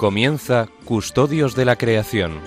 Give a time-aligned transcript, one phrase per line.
[0.00, 2.40] Comienza Custodios de la Creación.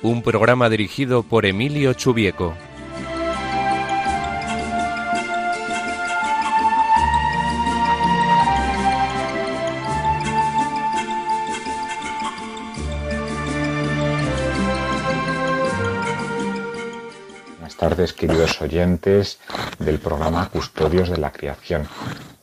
[0.00, 2.54] Un programa dirigido por Emilio Chubieco.
[17.76, 19.38] Tardes, queridos oyentes
[19.78, 21.86] del programa Custodios de la Creación.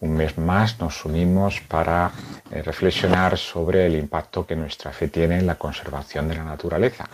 [0.02, 2.12] Un mes más nos unimos para
[2.52, 7.10] eh, reflexionar sobre el impacto que nuestra fe tiene en la conservación de la naturaleza.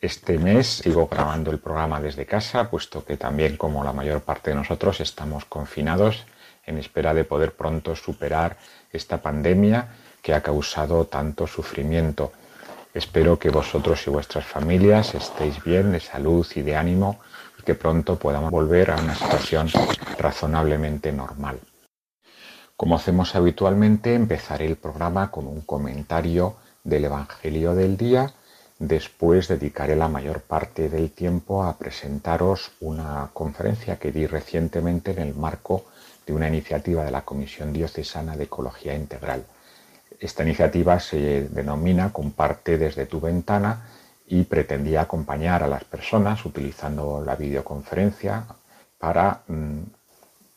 [0.00, 4.50] Este mes sigo grabando el programa desde casa, puesto que también como la mayor parte
[4.50, 6.24] de nosotros estamos confinados
[6.66, 8.56] en espera de poder pronto superar
[8.92, 9.88] esta pandemia
[10.22, 12.32] que ha causado tanto sufrimiento.
[12.94, 17.20] Espero que vosotros y vuestras familias estéis bien de salud y de ánimo
[17.68, 19.68] que pronto podamos volver a una situación
[20.16, 21.60] razonablemente normal.
[22.78, 28.32] Como hacemos habitualmente, empezaré el programa con un comentario del Evangelio del día.
[28.78, 35.18] Después dedicaré la mayor parte del tiempo a presentaros una conferencia que di recientemente en
[35.18, 35.84] el marco
[36.26, 39.44] de una iniciativa de la Comisión Diocesana de Ecología Integral.
[40.18, 43.84] Esta iniciativa se denomina Comparte desde tu ventana
[44.28, 48.44] y pretendía acompañar a las personas utilizando la videoconferencia
[48.98, 49.78] para mm,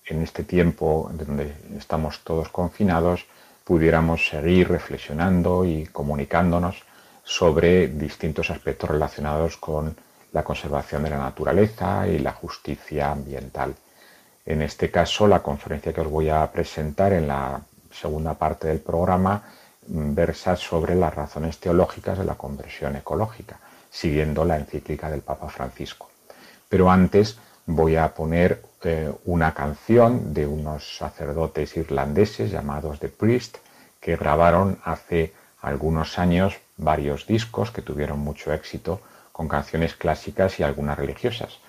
[0.07, 3.25] en este tiempo donde estamos todos confinados
[3.63, 6.83] pudiéramos seguir reflexionando y comunicándonos
[7.23, 9.95] sobre distintos aspectos relacionados con
[10.33, 13.75] la conservación de la naturaleza y la justicia ambiental.
[14.45, 17.61] En este caso, la conferencia que os voy a presentar en la
[17.91, 19.43] segunda parte del programa
[19.93, 26.09] versa sobre las razones teológicas de la conversión ecológica, siguiendo la encíclica del Papa Francisco.
[26.69, 33.57] Pero antes voy a poner eh, una canción de unos sacerdotes irlandeses llamados The Priest
[33.99, 39.01] que grabaron hace algunos años varios discos que tuvieron mucho éxito
[39.31, 41.59] con canciones clásicas y algunas religiosas.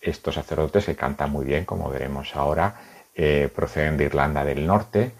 [0.00, 2.76] Estos sacerdotes se cantan muy bien, como veremos ahora,
[3.14, 5.12] eh, proceden de Irlanda del Norte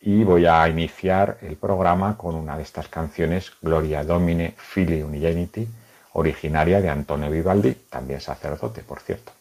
[0.00, 5.66] y voy a iniciar el programa con una de estas canciones, Gloria Domine Fili Unigeniti,
[6.12, 9.37] originaria de Antonio Vivaldi, también sacerdote, por cierto.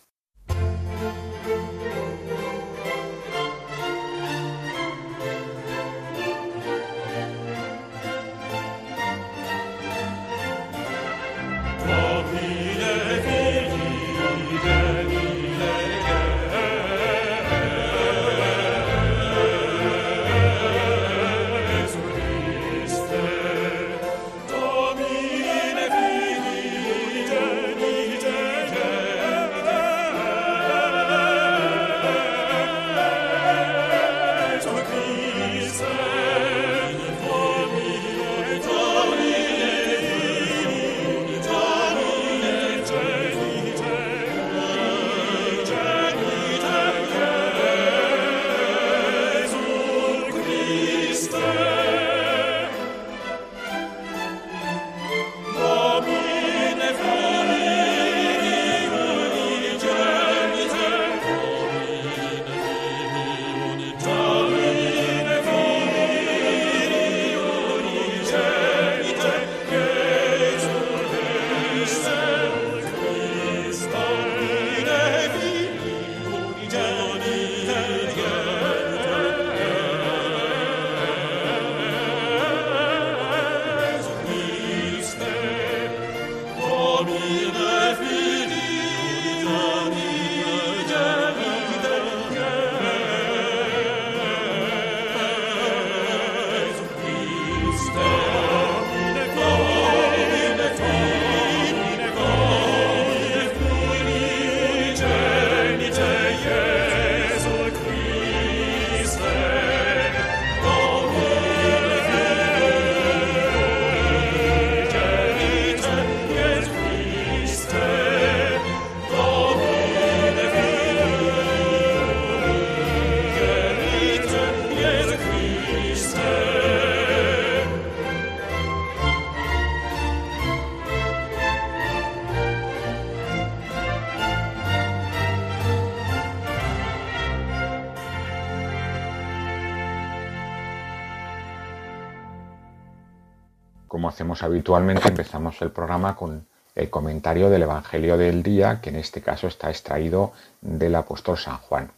[144.48, 149.48] Habitualmente, empezamos el programa con el comentario del Evangelio del día, que en este caso
[149.48, 151.92] está extraído del apóstol San Juan.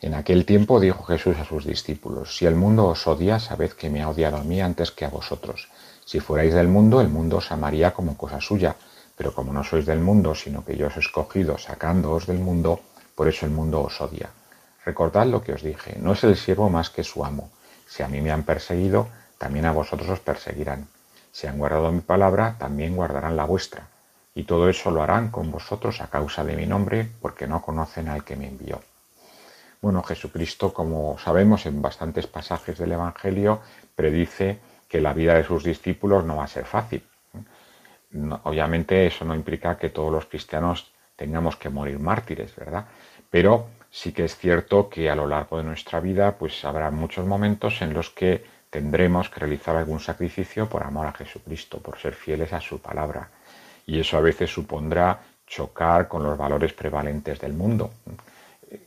[0.00, 3.90] En aquel tiempo dijo Jesús a sus discípulos, Si el mundo os odia, sabed que
[3.90, 5.68] me ha odiado a mí antes que a vosotros.
[6.04, 8.74] Si fuerais del mundo, el mundo os amaría como cosa suya,
[9.16, 12.80] pero como no sois del mundo, sino que yo os he escogido sacándoos del mundo,
[13.14, 14.30] por eso el mundo os odia.
[14.84, 17.50] Recordad lo que os dije, no es el siervo más que su amo.
[17.88, 19.08] Si a mí me han perseguido,
[19.38, 20.86] también a vosotros os perseguirán.
[21.32, 23.88] Si han guardado mi palabra, también guardarán la vuestra.
[24.34, 28.08] Y todo eso lo harán con vosotros a causa de mi nombre, porque no conocen
[28.08, 28.80] al que me envió.
[29.80, 33.60] Bueno, Jesucristo, como sabemos en bastantes pasajes del Evangelio,
[33.96, 37.02] predice que la vida de sus discípulos no va a ser fácil.
[38.44, 42.84] obviamente eso no implica que todos los cristianos tengamos que morir mártires, ¿verdad?
[43.30, 47.26] Pero sí que es cierto que a lo largo de nuestra vida pues habrá muchos
[47.26, 52.14] momentos en los que tendremos que realizar algún sacrificio por amor a Jesucristo, por ser
[52.14, 53.28] fieles a su palabra.
[53.86, 57.92] Y eso a veces supondrá chocar con los valores prevalentes del mundo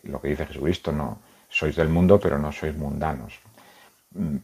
[0.03, 3.39] lo que dice Jesucristo, no sois del mundo, pero no sois mundanos.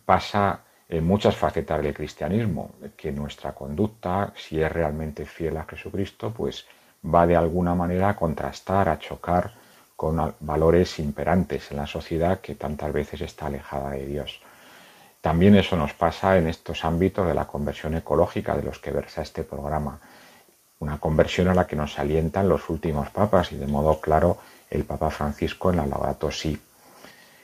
[0.05, 6.31] Pasa en muchas facetas del cristianismo, que nuestra conducta, si es realmente fiel a Jesucristo,
[6.31, 6.65] pues
[7.03, 9.51] va de alguna manera a contrastar, a chocar
[9.95, 14.41] con valores imperantes en la sociedad que tantas veces está alejada de Dios.
[15.21, 19.21] También eso nos pasa en estos ámbitos de la conversión ecológica de los que versa
[19.21, 19.99] este programa.
[20.79, 24.39] Una conversión a la que nos alientan los últimos papas y de modo claro
[24.71, 26.59] el Papa Francisco en la Laudato Si.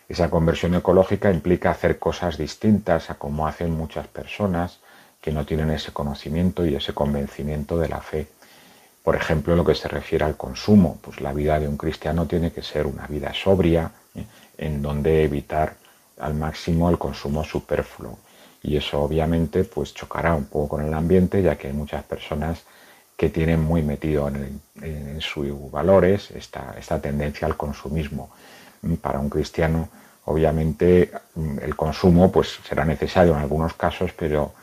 [0.10, 4.80] Esa conversión ecológica implica hacer cosas distintas a como hacen muchas personas
[5.22, 8.28] que no tienen ese conocimiento y ese convencimiento de la fe.
[9.04, 12.26] Por ejemplo, en lo que se refiere al consumo, pues la vida de un cristiano
[12.26, 14.26] tiene que ser una vida sobria, ¿eh?
[14.58, 15.76] en donde evitar
[16.20, 18.18] al máximo el consumo superfluo.
[18.64, 22.64] Y eso obviamente pues chocará un poco con el ambiente, ya que hay muchas personas
[23.16, 24.62] que tienen muy metido en,
[25.22, 28.30] sus valores esta, esta tendencia al consumismo.
[29.02, 29.90] Para un cristiano,
[30.26, 31.12] obviamente,
[31.62, 34.54] el consumo pues, será necesario en algunos casos, pero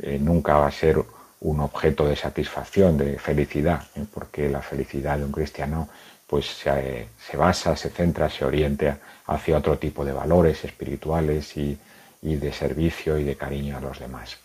[0.00, 1.02] eh, nunca va a ser
[1.40, 4.04] un objeto de satisfacción, de felicidad, ¿eh?
[4.12, 5.88] porque la felicidad de un cristiano
[6.26, 11.78] pues se, se, basa, se centra, se orienta hacia otro tipo de valores espirituales y
[12.20, 14.38] de servicio y de cariño a los demás.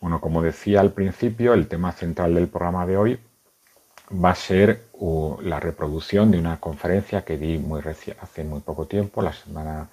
[0.00, 3.20] Bueno, como decía al principio, el tema central del programa de hoy
[4.12, 4.88] va a ser
[5.42, 7.64] la reproducción de una conferencia que di
[8.20, 9.88] hace muy poco tiempo, la semana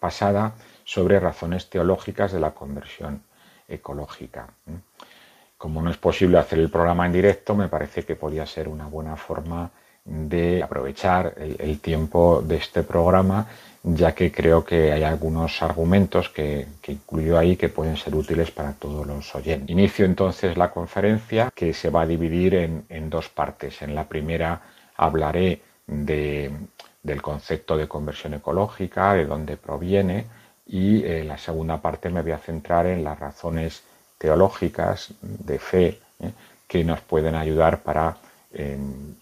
[0.00, 0.54] pasada,
[0.84, 3.22] sobre razones teológicas de la conversión
[3.68, 4.48] ecológica.
[5.56, 8.86] Como no es posible hacer el programa en directo, me parece que podría ser una
[8.86, 9.70] buena forma
[10.04, 13.46] de aprovechar el tiempo de este programa
[13.84, 18.74] ya que creo que hay algunos argumentos que, incluyo ahí que pueden ser útiles para
[18.74, 19.70] todos los oyentes.
[19.70, 23.82] Inicio entonces la conferencia que se va a dividir en, dos partes.
[23.82, 24.60] En la primera
[24.96, 30.26] hablaré del concepto de conversión ecológica, de dónde proviene,
[30.64, 33.82] y en la segunda parte me voy a centrar en las razones
[34.16, 36.30] teológicas de fe ¿eh?
[36.68, 38.16] que nos pueden ayudar para
[38.54, 38.78] eh,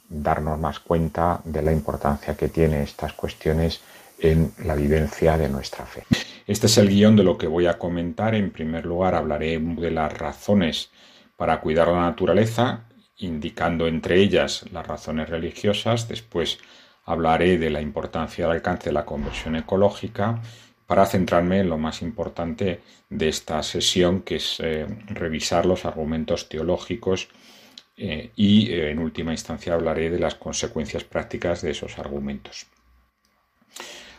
[0.09, 3.81] darnos más cuenta de la importancia que tienen estas cuestiones
[4.19, 6.05] en la vivencia de nuestra fe.
[6.47, 8.35] Este es el guion de lo que voy a comentar.
[8.35, 10.91] En primer lugar, hablaré de las razones
[11.37, 12.85] para cuidar la naturaleza,
[13.19, 16.09] indicando entre ellas las razones religiosas.
[16.09, 16.59] Después
[17.05, 20.41] hablaré de la importancia del alcance de la conversión ecológica
[20.87, 26.49] para centrarme en lo más importante de esta sesión, que es eh, revisar los argumentos
[26.49, 27.29] teológicos
[28.03, 32.67] eh, y, eh, en última instancia, hablaré de las consecuencias prácticas de esos argumentos.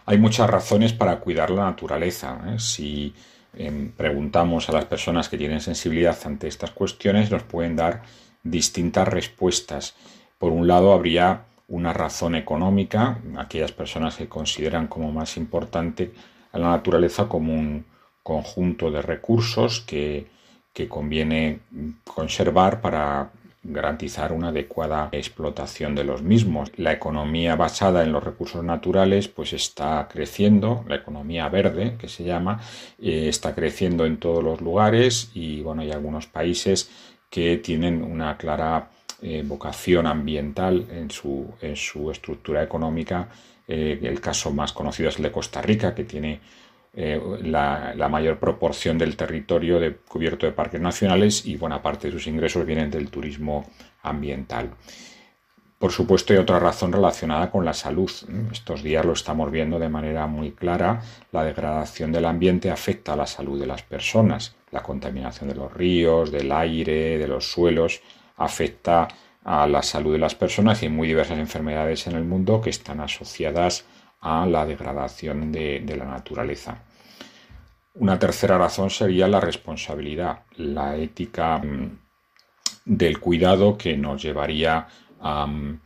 [0.06, 2.40] Hay muchas razones para cuidar la naturaleza.
[2.46, 2.60] ¿eh?
[2.60, 3.12] Si
[3.58, 8.04] em, preguntamos a las personas que tienen sensibilidad ante estas cuestiones, nos pueden dar
[8.44, 9.96] distintas respuestas.
[10.38, 16.14] Por un lado, habría una razón económica, aquellas personas que consideran como más importante
[16.52, 17.84] a la naturaleza como un
[18.22, 20.28] conjunto de recursos que,
[20.72, 21.62] que conviene
[22.06, 23.32] conservar para
[23.64, 26.72] garantizar una adecuada explotación de los mismos.
[26.78, 32.24] La economía basada en los recursos naturales pues está creciendo, la economía verde que se
[32.24, 32.62] llama,
[33.00, 36.90] eh, está creciendo en todos los lugares y bueno, hay algunos países
[37.30, 38.90] que tienen una clara
[39.22, 43.30] eh, vocación ambiental en su, en su estructura económica.
[43.68, 46.42] Eh, el caso más conocido es el de Costa Rica, que tiene
[46.94, 52.14] eh, la, mayor proporción del territorio de, cubierto de parques nacionales y buena parte de
[52.14, 53.66] sus ingresos vienen del turismo
[54.04, 54.72] ambiental.
[55.80, 58.12] Por supuesto, hay otra razón relacionada con la salud.
[58.52, 61.02] Estos días lo estamos viendo de manera muy clara.
[61.32, 64.56] La degradación del ambiente afecta a la salud de las personas.
[64.70, 68.02] La contaminación de los ríos, del aire, de los suelos,
[68.38, 69.08] afecta
[69.44, 72.70] a la salud de las personas y hay muy diversas enfermedades en el mundo que
[72.70, 73.86] están asociadas
[74.22, 76.84] a la degradación de, la naturaleza.
[77.96, 82.00] Una tercera razón sería la responsabilidad, la ética mm,
[82.86, 84.88] del cuidado que nos llevaría
[85.20, 85.80] a mm,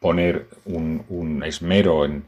[0.00, 2.24] poner un, esmero en,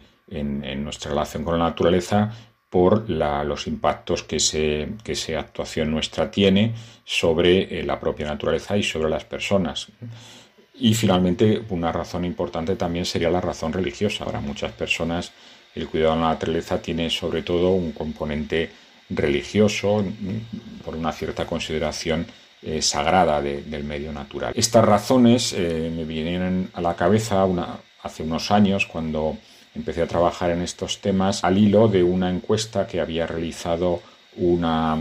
[0.84, 2.32] nuestra relación con la naturaleza
[2.70, 4.38] por los impactos que,
[5.04, 6.74] que esa actuación nuestra tiene
[7.04, 9.88] sobre eh, la propia naturaleza y sobre las personas.
[10.84, 14.24] Y finalmente, una razón importante también sería la razón religiosa.
[14.24, 15.30] Ahora, muchas personas,
[15.76, 18.68] el cuidado de la naturaleza tiene sobre todo un componente
[19.08, 20.04] religioso
[20.84, 22.26] por una cierta consideración
[22.62, 24.52] eh, sagrada del medio natural.
[24.56, 27.46] Estas razones eh, me vinieron a la cabeza
[28.02, 29.36] hace unos años cuando
[29.76, 34.02] empecé a trabajar en estos temas al hilo de una encuesta que había realizado
[34.34, 34.98] una,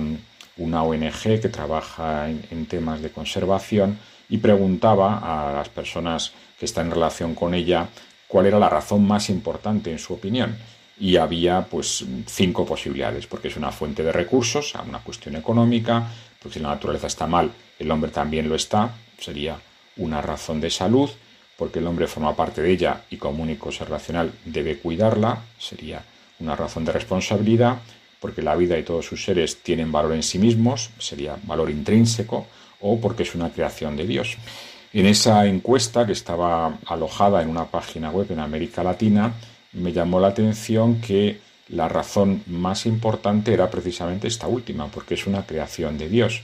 [0.57, 3.97] una ONG que trabaja en temas de conservación
[4.31, 7.87] y preguntaba a las personas que están en relación con ella
[8.27, 10.57] cuál era la razón más importante en su opinión.
[10.97, 16.07] Y había pues cinco posibilidades, porque es una fuente de recursos, una cuestión económica,
[16.41, 19.59] porque si la naturaleza está mal, el hombre también lo está, sería
[19.97, 21.09] una razón de salud,
[21.57, 26.03] porque el hombre forma parte de ella y como único ser racional debe cuidarla, sería
[26.39, 27.79] una razón de responsabilidad,
[28.21, 32.47] porque la vida y todos sus seres tienen valor en sí mismos, sería valor intrínseco,
[32.81, 34.37] o porque es una creación de Dios.
[34.93, 39.33] En esa encuesta que estaba alojada en una página web en América Latina,
[39.73, 45.27] me llamó la atención que la razón más importante era precisamente esta última, porque es
[45.27, 46.41] una creación de Dios,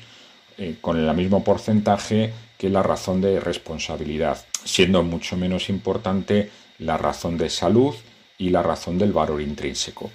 [0.58, 6.98] eh, con el mismo porcentaje que la razón de responsabilidad, siendo mucho menos importante la
[6.98, 7.94] razón de salud
[8.38, 10.10] y la razón del valor intrínseco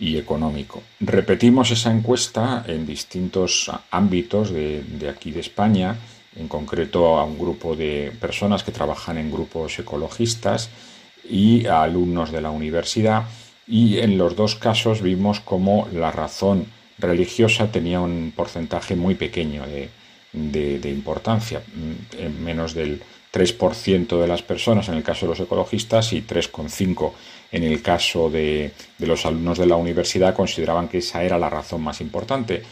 [0.00, 0.82] y económico.
[0.98, 5.96] Repetimos esa encuesta en distintos ámbitos de, aquí de España,
[6.34, 10.70] en concreto a un grupo de personas que trabajan en grupos ecologistas
[11.28, 13.24] y a alumnos de la universidad
[13.66, 16.66] y en los dos casos vimos como la razón
[16.98, 19.90] religiosa tenía un porcentaje muy pequeño de,
[20.32, 21.62] de importancia,
[22.42, 23.02] menos del
[23.32, 27.12] 3% de las personas en el caso de los ecologistas y 3,5%
[27.52, 31.82] en el caso de, los alumnos de la universidad consideraban que esa era la razón
[31.82, 32.62] más importante,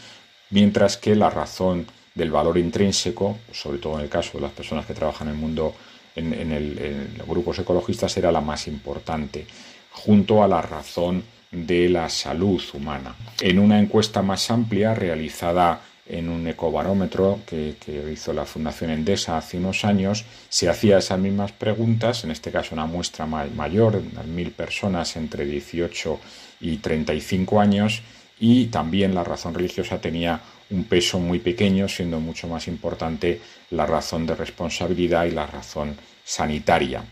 [0.51, 4.85] mientras que la razón del valor intrínseco, sobre todo en el caso de las personas
[4.85, 5.75] que trabajan en el mundo,
[6.15, 9.45] en, en los grupos ecologistas, era la más importante,
[9.91, 13.15] junto a la razón de la salud humana.
[13.41, 17.75] En una encuesta más amplia realizada en un ecobarómetro que,
[18.11, 22.73] hizo la Fundación Endesa hace unos años, se hacía esas mismas preguntas, en este caso
[22.73, 26.19] una muestra mayor, mil personas entre 18
[26.61, 28.01] y 35 años,
[28.39, 33.85] y también la razón religiosa tenía un peso muy pequeño, siendo mucho más importante la
[33.85, 37.03] razón de responsabilidad y la razón sanitaria.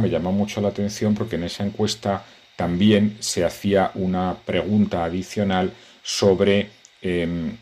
[0.00, 2.24] Me llamó mucho la atención porque en esa encuesta
[2.56, 5.72] también se hacía una pregunta adicional
[6.02, 6.70] sobre
[7.02, 7.56] em,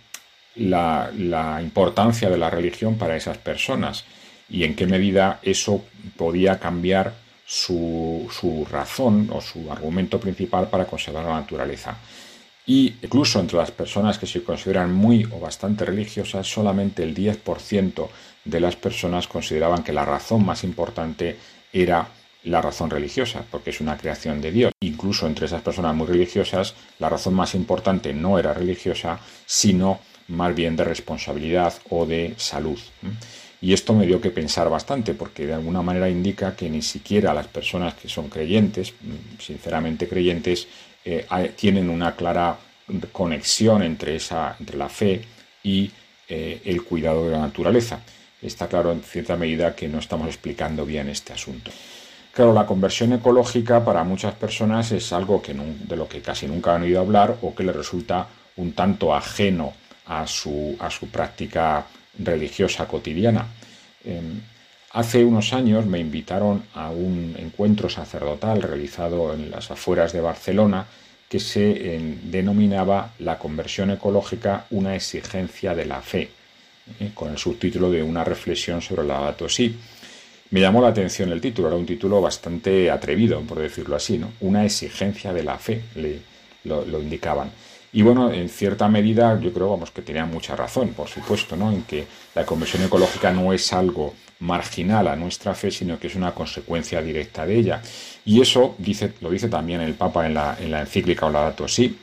[0.57, 4.05] la, importancia de la religión para esas personas
[4.49, 5.85] y en qué medida eso
[6.17, 7.15] podía cambiar
[7.47, 11.97] su, su, razón o su argumento principal para conservar la naturaleza.
[12.67, 18.09] Y incluso entre las personas que se consideran muy o bastante religiosas, solamente el 10%
[18.45, 21.37] de las personas consideraban que la razón más importante
[21.73, 22.09] era
[22.45, 24.73] la razón religiosa, porque es una creación de Dios.
[24.81, 30.01] Incluso entre esas personas muy religiosas, la razón más importante no era religiosa, sino
[30.31, 32.79] más bien de responsabilidad o de salud.
[33.61, 37.35] Y esto me dio que pensar bastante, porque de alguna manera indica que ni siquiera
[37.35, 38.95] las personas que son creyentes,
[39.39, 40.67] sinceramente creyentes,
[41.05, 42.57] eh, tienen una clara
[43.13, 45.23] conexión entre, esa, entre la fe
[45.63, 45.91] y
[46.29, 48.01] eh, el cuidado de la naturaleza.
[48.41, 51.71] Está claro en cierta medida que no estamos explicando bien este asunto.
[52.33, 56.75] Claro, la conversión ecológica para muchas personas es algo que de lo que casi nunca
[56.75, 59.75] han oído hablar o que les resulta un tanto ajeno
[60.11, 61.87] a su, a su práctica
[62.19, 63.47] religiosa cotidiana.
[64.05, 64.41] Em,
[64.93, 70.85] hace unos años me invitaron a un encuentro sacerdotal realizado en las afueras de Barcelona
[71.29, 76.29] que se em, denominaba La conversión ecológica, una exigencia de la fe,
[76.99, 79.79] eh, con el subtítulo de Una reflexión sobre la dato sí.
[80.51, 84.33] Me llamó la atención el título, era un título bastante atrevido, por decirlo así, ¿no?
[84.41, 86.19] Una exigencia de la fe, le,
[86.65, 87.53] lo indicaban.
[87.93, 91.73] Y bueno, en cierta medida yo creo vamos, que tenía mucha razón, por supuesto, ¿no?
[91.73, 96.15] en que la conversión ecológica no es algo marginal a nuestra fe, sino que es
[96.15, 97.83] una consecuencia directa de ella.
[98.25, 101.99] Y eso dice, lo dice también el Papa en la, en la encíclica Laudato Si,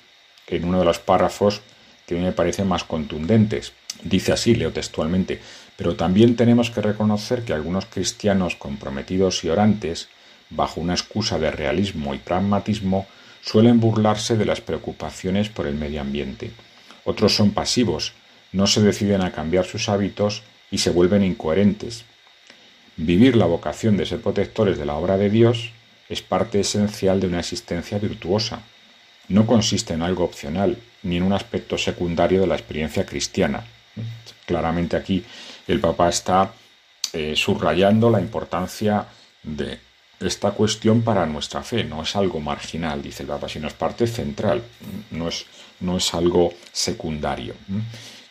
[0.48, 1.62] en uno de los párrafos
[2.06, 3.74] que a mí me parecen más contundentes.
[4.04, 5.40] Dice así, leo textualmente,
[5.76, 10.10] Pero también tenemos que reconocer que algunos cristianos comprometidos y orantes,
[10.50, 13.06] bajo una excusa de realismo y pragmatismo,
[13.48, 16.52] suelen burlarse de las preocupaciones por el medio ambiente.
[17.06, 18.12] Otros son pasivos,
[18.52, 22.04] no se deciden a cambiar sus hábitos y se vuelven incoherentes.
[22.98, 25.72] Vivir la vocación de ser protectores de la obra de Dios
[26.10, 28.64] es parte esencial de una existencia virtuosa.
[29.30, 33.64] No consiste en algo opcional, ni en un aspecto secundario de la experiencia cristiana.
[34.46, 35.24] Claramente aquí
[35.68, 36.54] el Papa está
[37.14, 39.06] eh, subrayando la importancia
[39.44, 39.87] de
[40.20, 41.84] esta cuestión para nuestra fe.
[41.84, 44.64] No es algo marginal, dice el Papa, sino es parte central,
[45.12, 45.46] no es,
[45.80, 47.54] no es algo secundario.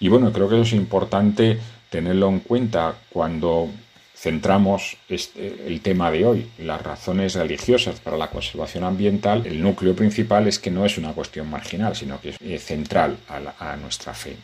[0.00, 1.58] Y bueno, creo que eso es importante
[1.90, 3.70] tenerlo en cuenta cuando
[4.16, 9.94] centramos este, el tema de hoy, las razones religiosas para la conservación ambiental, el núcleo
[9.94, 14.14] principal es que no es una cuestión marginal, sino que es eh, central a, nuestra
[14.14, 14.36] fe.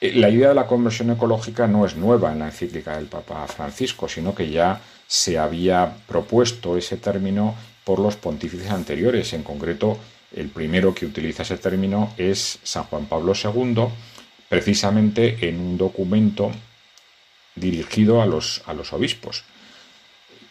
[0.00, 3.46] Eh, la idea de la conversión ecológica no es nueva en la encíclica del Papa
[3.46, 9.32] Francisco, sino que ya se había propuesto ese término por los pontífices anteriores.
[9.32, 9.98] En concreto,
[10.34, 13.84] el primero que utiliza ese término es San Juan Pablo II,
[14.48, 16.50] precisamente en un documento
[17.54, 19.44] dirigido a los, a los obispos.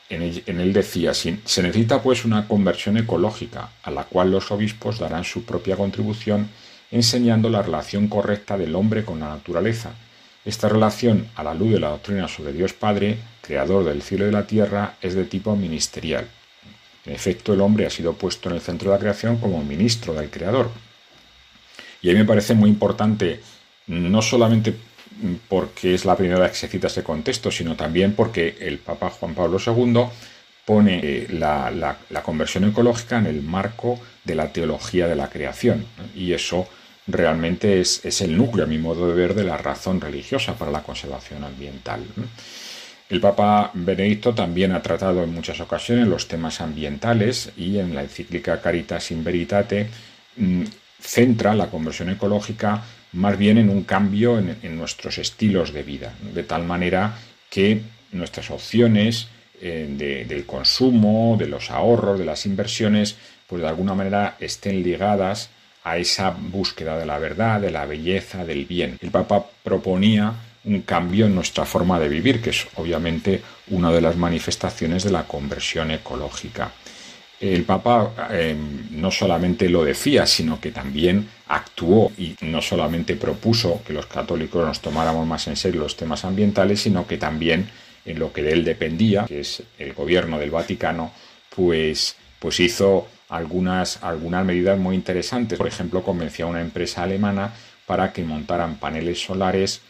[0.08, 1.32] En él, decía, se
[1.64, 6.48] necesita pues una conversión ecológica a la cual los obispos darán su propia contribución
[6.92, 9.96] enseñando la relación correcta del hombre con la naturaleza.
[10.46, 14.28] Esta relación, a la luz de la doctrina sobre Dios Padre, creador del cielo y
[14.28, 16.28] de la tierra, es de tipo ministerial.
[17.06, 20.14] En efecto, el hombre ha sido puesto en el centro de la creación como ministro
[20.14, 20.70] del Creador.
[22.02, 23.40] Y a mí me parece muy importante,
[23.88, 24.76] no solamente
[25.48, 29.10] porque es la primera vez que se cita ese contexto, sino también porque el Papa
[29.10, 30.06] Juan Pablo II
[30.66, 35.86] pone eh, la, conversión ecológica en el marco de la teología de la creación.
[36.16, 36.68] Y eso
[37.08, 40.84] realmente es, el núcleo, a mi modo de ver, de la razón religiosa para la
[40.84, 42.04] conservación ambiental.
[43.10, 48.02] El Papa Benedicto también ha tratado en muchas ocasiones los temas ambientales y en la
[48.02, 49.88] encíclica Caritas in Veritate
[50.38, 50.64] mm,
[51.00, 56.44] centra la conversión ecológica más bien en un cambio en, nuestros estilos de vida, de
[56.44, 57.18] tal manera
[57.50, 59.30] que nuestras opciones
[59.62, 63.16] eh, del consumo, de los ahorros, de las inversiones,
[63.48, 65.50] pues de alguna manera estén ligadas
[65.86, 68.98] a esa búsqueda de la verdad, de la belleza, del bien.
[69.02, 70.34] El Papa proponía
[70.66, 75.12] un cambio en nuestra forma de vivir, que es obviamente una de las manifestaciones de
[75.12, 76.72] la conversión ecológica
[77.40, 78.56] el Papa eh,
[78.92, 84.66] no solamente lo decía, sino que también actuó y no solamente propuso que los católicos
[84.66, 87.70] nos tomáramos más en serio los temas ambientales, sino que también
[88.06, 91.12] en lo que de él dependía, que es el gobierno del Vaticano,
[91.54, 95.58] pues, pues hizo algunas, algunas medidas muy interesantes.
[95.58, 97.54] Por ejemplo, convenció a una empresa alemana
[97.86, 99.82] para que montaran paneles solares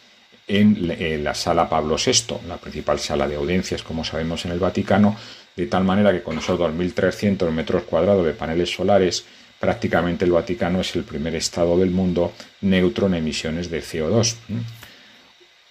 [0.47, 5.15] en la sala Pablo VI, la principal sala de audiencias, como sabemos, en el Vaticano,
[5.55, 9.25] de tal manera que con esos 2.300 metros cuadrados de paneles solares,
[9.59, 14.35] prácticamente el Vaticano es el primer estado del mundo neutro en emisiones de CO2.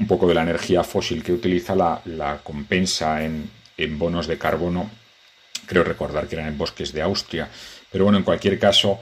[0.00, 3.48] Un poco de la energía fósil que utiliza la, compensa en,
[3.98, 4.90] bonos de carbono,
[5.66, 7.48] creo recordar que eran en bosques de Austria,
[7.90, 8.98] pero bueno, en cualquier caso,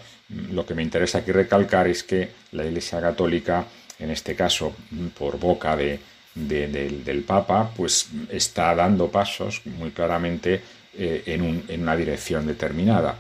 [0.53, 3.65] lo que me interesa aquí recalcar es que la Iglesia Católica,
[3.99, 4.75] en este caso
[5.19, 5.99] por boca de,
[6.35, 10.61] del Papa, pues está dando pasos muy claramente
[10.95, 13.17] eh, en, una dirección determinada.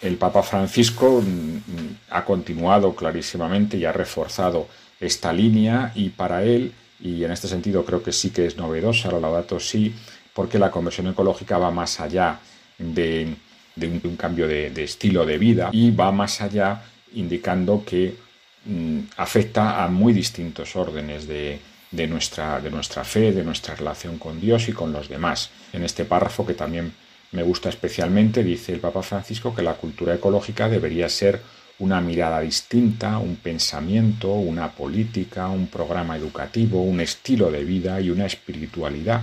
[0.00, 4.68] El Papa Francisco mm, ha continuado clarísimamente y ha reforzado
[5.00, 9.10] esta línea y para él, y en este sentido creo que sí que es novedosa,
[9.10, 9.94] la Laudato sí,
[10.40, 12.40] porque la conversión ecológica va más allá
[12.78, 13.36] de,
[13.76, 16.80] un, cambio de, estilo de vida y va más allá
[17.12, 18.16] indicando que
[18.64, 21.60] mm, afecta a muy distintos órdenes de,
[22.08, 25.50] nuestra, de nuestra fe, de nuestra relación con Dios y con los demás.
[25.74, 26.90] En este párrafo que también
[27.32, 31.42] me gusta especialmente, dice el Papa Francisco que la cultura ecológica debería ser
[31.80, 38.08] una mirada distinta, un pensamiento, una política, un programa educativo, un estilo de vida y
[38.08, 39.20] una espiritualidad.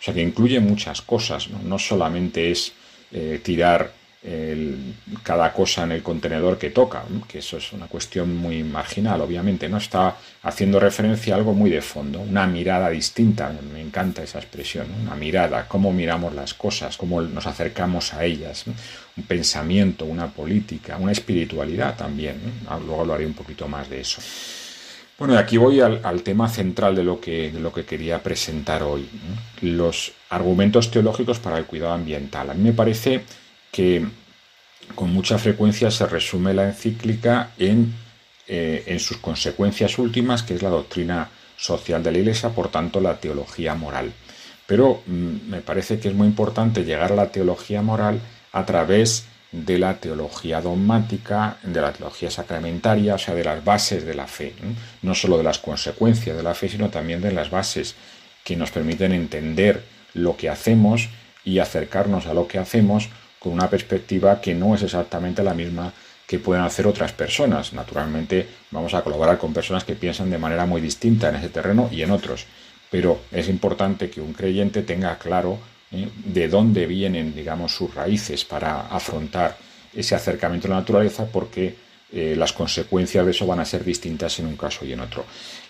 [0.00, 2.72] O sea que incluye muchas cosas, no, solamente es
[3.12, 3.92] eh, tirar
[5.22, 9.68] cada cosa en el contenedor que toca, que eso es una cuestión muy marginal, obviamente,
[9.68, 9.78] ¿no?
[9.78, 14.86] Está haciendo referencia a algo muy de fondo, una mirada distinta, me encanta esa expresión,
[15.02, 20.96] una mirada, cómo miramos las cosas, cómo nos acercamos a ellas, un pensamiento, una política,
[20.96, 24.20] una espiritualidad también, ah, luego hablaré un poquito más de eso.
[25.18, 29.08] Bueno, y aquí voy al, tema central de lo, que, lo que quería presentar hoy,
[29.62, 32.50] los argumentos teológicos para el cuidado ambiental.
[32.50, 33.22] A mí me parece
[33.72, 34.06] que
[34.94, 37.92] con mucha frecuencia se resume la encíclica en,
[38.46, 43.00] eh, en sus consecuencias últimas, que es la doctrina social de la Iglesia, por tanto
[43.00, 44.12] la teología moral.
[44.68, 48.20] Pero mm, me parece que es muy importante llegar a la teología moral
[48.52, 54.04] a través de la teología dogmática, de la teología sacramentaria, o sea, de las bases
[54.04, 54.54] de la fe,
[55.02, 57.94] no solo de las consecuencias de la fe, sino también de las bases
[58.44, 59.82] que nos permiten entender
[60.14, 61.08] lo que hacemos
[61.44, 63.08] y acercarnos a lo que hacemos
[63.38, 65.92] con una perspectiva que no es exactamente la misma
[66.26, 67.72] que pueden hacer otras personas.
[67.72, 71.88] Naturalmente vamos a colaborar con personas que piensan de manera muy distinta en ese terreno
[71.90, 72.44] y en otros,
[72.90, 75.58] pero es importante que un creyente tenga claro
[75.90, 79.56] de dónde vienen, digamos, sus raíces para afrontar
[79.94, 81.74] ese acercamiento a la naturaleza, porque
[82.10, 85.24] eh, las consecuencias de eso van a ser distintas en un caso y en otro.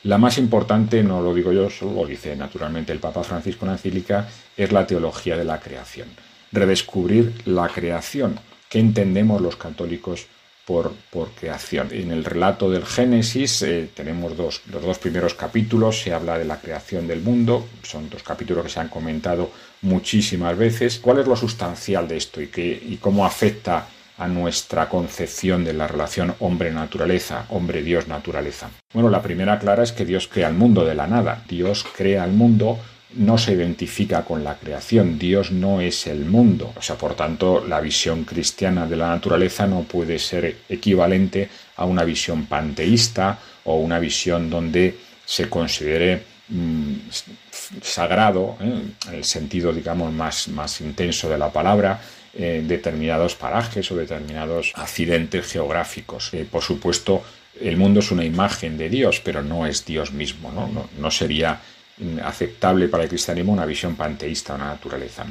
[0.04, 3.72] La más importante, no lo digo yo, solo lo dice naturalmente el Papa Francisco en
[3.72, 6.08] la es la teología de la creación.
[6.52, 8.38] Redescubrir la creación.
[8.68, 10.26] ¿Qué entendemos los católicos
[10.68, 10.92] por,
[11.40, 11.88] creación.
[11.92, 16.60] En el relato del Génesis eh, tenemos los dos primeros capítulos, se habla de la
[16.60, 19.50] creación del mundo, son dos capítulos que se han comentado
[19.80, 20.98] muchísimas veces.
[20.98, 23.86] ¿Cuál es lo sustancial de esto y, qué, y cómo afecta
[24.18, 28.68] a nuestra concepción de la relación hombre-naturaleza, hombre-Dios-naturaleza?
[28.92, 31.44] Bueno, la primera clara es que Dios crea el mundo de la nada.
[31.48, 32.78] Dios crea el mundo
[33.14, 36.72] no se identifica con la creación, Dios no es el mundo.
[36.76, 41.84] O sea, por tanto, la visión cristiana de la naturaleza no puede ser equivalente a
[41.84, 46.94] una visión panteísta o una visión donde se considere mm,
[47.82, 48.82] sagrado, ¿eh?
[49.08, 52.00] en el sentido, digamos, más, más intenso de la palabra,
[52.34, 56.32] eh, determinados parajes o determinados accidentes geográficos.
[56.34, 57.22] Eh, por supuesto,
[57.60, 61.10] el mundo es una imagen de Dios, pero no es Dios mismo, no, no, no
[61.10, 61.60] sería
[62.24, 65.24] aceptable para el cristianismo una visión panteísta de la naturaleza.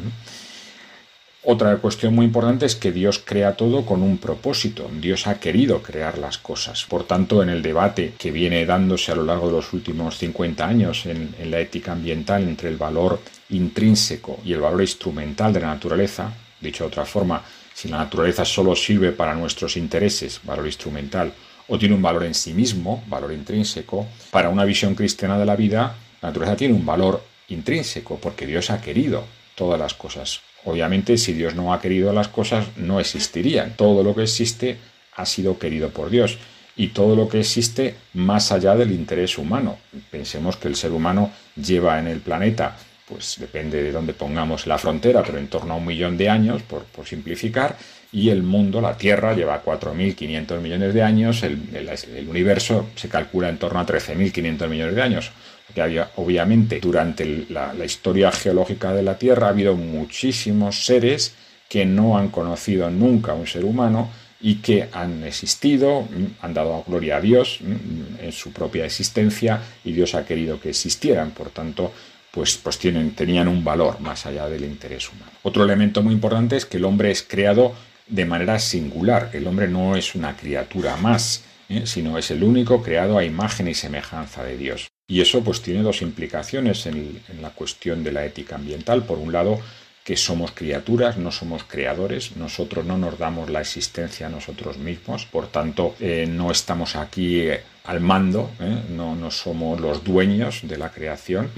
[1.44, 4.90] Otra cuestión muy importante es que Dios crea todo con un propósito.
[5.00, 6.84] Dios ha querido crear las cosas.
[6.84, 10.68] Por tanto, en el debate que viene dándose a lo largo de los últimos 50
[10.68, 15.62] años en, en la ética ambiental entre el valor intrínseco y el valor instrumental de
[15.62, 17.42] la naturaleza, dicho de otra forma,
[17.74, 21.32] si la naturaleza solo sirve para nuestros intereses, valor instrumental,
[21.68, 25.56] o tiene un valor en sí mismo, valor intrínseco, para una visión cristiana de la
[25.56, 29.26] vida, la naturaleza tiene un valor intrínseco porque Dios ha querido
[29.56, 30.42] todas las cosas.
[30.66, 33.76] Obviamente, si Dios no ha querido las cosas, no existirían.
[33.76, 34.78] Todo lo que existe
[35.16, 36.38] ha sido querido por Dios
[36.76, 39.78] y todo lo que existe más allá del interés humano.
[40.12, 42.78] Pensemos que el ser humano lleva en el planeta,
[43.08, 46.62] pues depende de dónde pongamos la frontera, pero en torno a un millón de años,
[46.62, 47.78] por, simplificar,
[48.12, 53.58] y el mundo, la Tierra, lleva 4.500 millones de años, el, universo se calcula en
[53.58, 55.32] torno a 13.500 millones de años
[55.74, 61.36] que obviamente durante la, historia geológica de la Tierra ha habido muchísimos seres
[61.70, 66.54] que no han conocido nunca a un ser humano y que han existido, mm, han
[66.54, 71.32] dado gloria a Dios mm, en su propia existencia y Dios ha querido que existieran.
[71.32, 71.92] Por tanto,
[72.32, 75.32] pues, pues tienen, tenían un valor más allá del interés humano.
[75.44, 77.74] Otro elemento muy importante es que el hombre es creado
[78.08, 79.32] de manera singular.
[79.34, 81.84] El hombre no es una criatura más, ¿eh?
[81.86, 84.88] sino es el único creado a imagen y semejanza de Dios.
[85.10, 89.04] Y eso pues tiene dos implicaciones en, la cuestión de la ética ambiental.
[89.04, 89.58] Por un lado,
[90.04, 95.26] que somos criaturas, no somos creadores, nosotros no nos damos la existencia a nosotros mismos,
[95.26, 98.84] por tanto eh, no estamos aquí eh, al mando, ¿eh?
[98.90, 101.52] no, somos los dueños de la creación,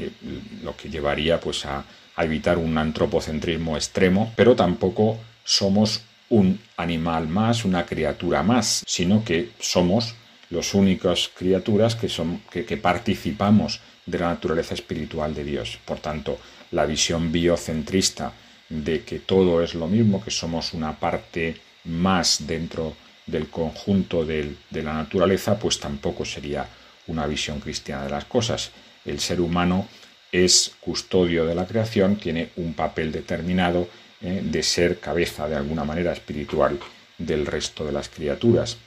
[0.63, 1.85] lo que llevaría pues a
[2.17, 9.49] evitar un antropocentrismo extremo, pero tampoco somos un animal más, una criatura más, sino que
[9.59, 10.15] somos
[10.49, 15.79] los únicos criaturas que, son, que, participamos de la naturaleza espiritual de Dios.
[15.85, 16.39] Por tanto,
[16.71, 18.33] la visión biocentrista
[18.67, 24.55] de que todo es lo mismo, que somos una parte más dentro del conjunto de
[24.71, 26.67] la naturaleza, pues tampoco sería
[27.07, 28.71] una visión cristiana de las cosas.
[29.05, 29.87] El ser humano
[30.31, 33.87] es custodio de la creación, tiene un papel determinado
[34.21, 36.79] eh, de ser cabeza de alguna manera espiritual
[37.17, 38.77] del resto de las criaturas.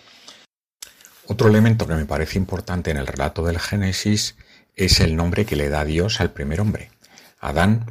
[1.33, 4.37] Otro elemento que me parece importante en el relato del Génesis
[4.77, 6.91] es el nombre que le da Dios al primer hombre.
[7.41, 7.91] Adán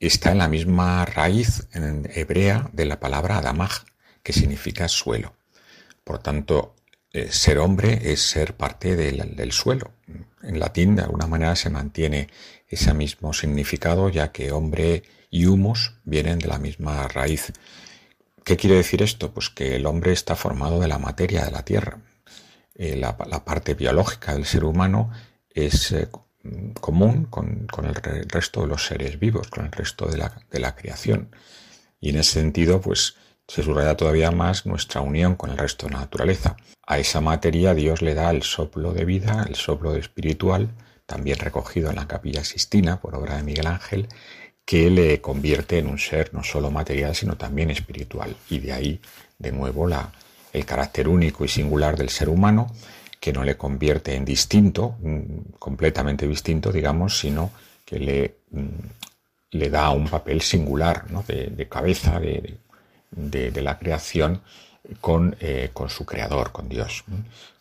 [0.00, 3.84] está en la misma raíz en hebrea de la palabra Adamaj,
[4.22, 5.34] que significa suelo.
[6.04, 6.74] Por tanto,
[7.12, 9.92] eh, ser hombre es ser parte del, del, suelo.
[10.42, 12.28] En latín, de alguna manera, se mantiene
[12.66, 17.52] ese mismo significado, ya que hombre y humus vienen de la misma raíz.
[18.42, 19.34] ¿Qué quiere decir esto?
[19.34, 21.98] Pues que el hombre está formado de la materia de la tierra.
[22.78, 25.10] Eh, la, parte biológica del ser humano
[25.50, 26.08] es eh,
[26.80, 27.94] común con, el
[28.28, 31.34] resto de los seres vivos, con el resto de la, de la creación.
[32.00, 33.16] Y en ese sentido, pues
[33.48, 36.56] se subraya todavía más nuestra unión con el resto de la naturaleza.
[36.86, 40.70] A esa materia Dios le da el soplo de vida, el soplo espiritual,
[41.04, 44.08] también recogido en la Capilla Sistina por obra de Miguel Ángel,
[44.64, 48.36] que le convierte en un ser no solo material, sino también espiritual.
[48.50, 49.00] Y de ahí,
[49.38, 50.12] de nuevo, la,
[50.52, 52.72] el carácter único y singular del ser humano,
[53.20, 57.50] que no le convierte en distinto, mm, completamente distinto, digamos, sino
[57.84, 58.68] que le, mm,
[59.50, 64.42] le da un papel singular de, cabeza de, la creación
[65.00, 67.04] con, eh, con, su creador, con Dios.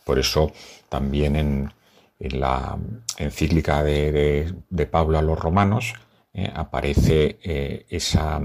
[0.04, 0.52] Por eso
[0.90, 1.74] también en,
[2.20, 2.78] la
[3.18, 4.54] encíclica de,
[4.90, 5.94] Pablo a los romanos
[6.34, 8.42] eh, aparece eh, esa,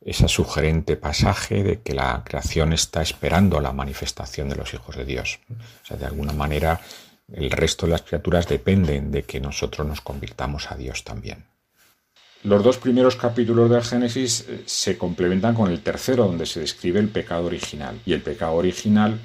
[0.00, 5.04] esa sugerente pasaje de que la creación está esperando la manifestación de los hijos de
[5.04, 5.40] Dios.
[5.50, 6.80] O sea, de alguna manera
[7.32, 11.44] el resto de las criaturas dependen de que nosotros nos convirtamos a Dios también.
[12.42, 16.98] Los dos primeros capítulos del Génesis eh, se complementan con el tercero, donde se describe
[16.98, 18.00] el pecado original.
[18.06, 19.20] Y el pecado original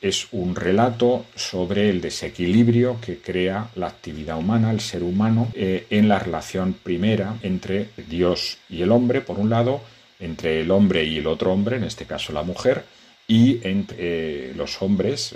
[0.00, 5.86] es un relato sobre el desequilibrio que crea la actividad humana, el ser humano, eh,
[5.90, 9.80] en la relación primera entre Dios y el hombre, por un lado,
[10.22, 12.84] entre el hombre y el otro hombre, en este caso la mujer,
[13.26, 15.34] y entre eh, los hombres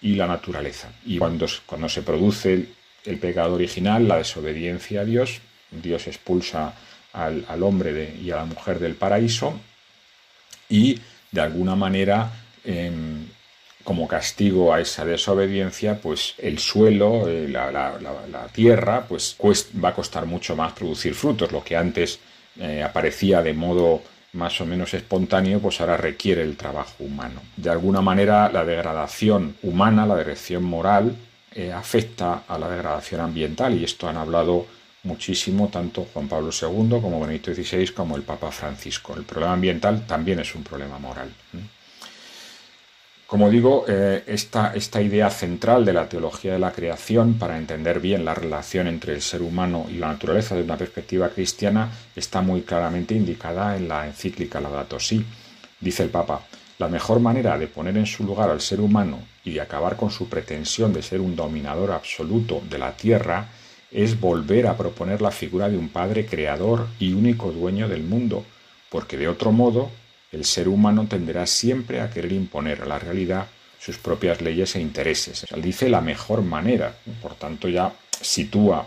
[0.00, 0.92] y la naturaleza.
[1.04, 2.66] Y cuando, cuando se produce
[3.04, 6.74] el pecado original, la desobediencia a Dios, Dios expulsa
[7.12, 9.58] al, hombre y a la mujer del paraíso
[10.68, 12.30] y de alguna manera
[12.64, 13.26] em,
[13.84, 19.36] como castigo a esa desobediencia, pues el suelo, eh, la, tierra, pues
[19.82, 21.50] va a costar mucho más producir frutos.
[21.50, 22.20] Lo que antes
[22.58, 27.42] eh, aparecía de modo más o menos espontáneo, pues ahora requiere el trabajo humano.
[27.56, 31.14] De alguna manera, la degradación humana, la degradación moral,
[31.54, 34.66] eh, afecta a la degradación ambiental y esto han hablado
[35.02, 39.14] muchísimo tanto Juan Pablo II como Benito XVI como el Papa Francisco.
[39.14, 41.30] El problema ambiental también es un problema moral.
[43.32, 47.98] Como digo, eh, esta, esta, idea central de la teología de la creación para entender
[47.98, 52.42] bien la relación entre el ser humano y la naturaleza desde una perspectiva cristiana está
[52.42, 55.24] muy claramente indicada en la encíclica Laudato Si.
[55.80, 56.42] Dice el Papa,
[56.76, 60.10] la mejor manera de poner en su lugar al ser humano y de acabar con
[60.10, 63.46] su pretensión de ser un dominador absoluto de la tierra
[63.90, 68.44] es volver a proponer la figura de un Padre creador y único dueño del mundo,
[68.90, 69.90] porque de otro modo
[70.32, 73.46] el ser humano tenderá siempre a querer imponer a la realidad
[73.78, 75.46] sus propias leyes e intereses.
[75.56, 78.86] Dice la mejor manera, por tanto ya sitúa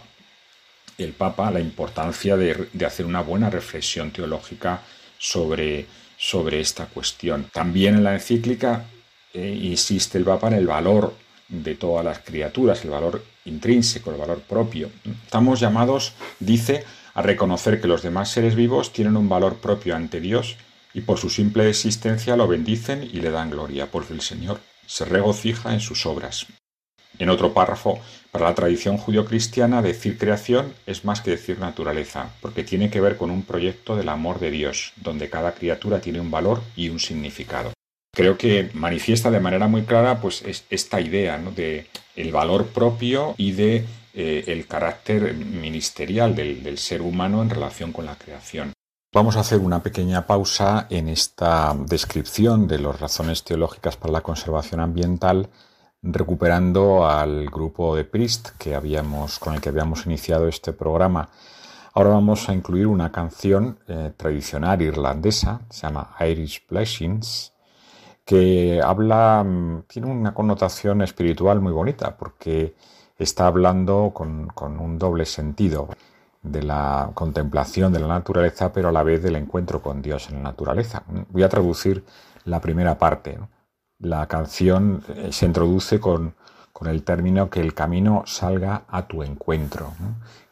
[0.98, 4.82] el Papa la importancia de, hacer una buena reflexión teológica
[5.18, 5.86] sobre,
[6.18, 7.50] sobre, esta cuestión.
[7.52, 8.86] También en la encíclica
[9.34, 11.14] eh, insiste el Papa en el valor
[11.50, 14.90] de todas las criaturas, el valor intrínseco, el valor propio.
[15.26, 20.20] Estamos llamados, dice, a reconocer que los demás seres vivos tienen un valor propio ante
[20.20, 20.56] Dios
[20.96, 25.06] y por su simple existencia lo bendicen y le dan gloria, porque el Señor se
[25.06, 26.48] regocija en sus obras.
[27.20, 28.00] En otro párrafo,
[28.32, 33.18] para la tradición judio-cristiana, decir creación es más que decir naturaleza, porque tiene que ver
[33.18, 37.00] con un proyecto del amor de Dios, donde cada criatura tiene un valor y un
[37.00, 37.72] significado
[38.16, 43.52] creo que manifiesta de manera muy clara pues esta idea de el valor propio y
[43.52, 48.72] de eh, el carácter ministerial del, ser humano en relación con la creación.
[49.16, 54.20] Vamos a hacer una pequeña pausa en esta descripción de las razones teológicas para la
[54.20, 55.48] conservación ambiental,
[56.02, 61.30] recuperando al grupo de Priest que habíamos, con el que habíamos iniciado este programa.
[61.94, 67.54] Ahora vamos a incluir una canción eh, tradicional irlandesa, se llama Irish Blessings,
[68.26, 72.76] que habla, mm, tiene una connotación espiritual muy bonita, porque
[73.18, 75.88] está hablando con, un doble sentido
[76.46, 80.38] de la contemplación de la naturaleza, pero a la vez del encuentro con Dios en
[80.38, 81.04] la naturaleza.
[81.30, 82.04] Voy a traducir
[82.46, 83.40] la primera parte.
[84.00, 86.36] La canción eh, se introduce con,
[86.72, 89.94] con el término que el camino salga a tu encuentro